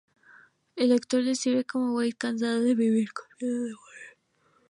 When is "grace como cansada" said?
1.59-2.59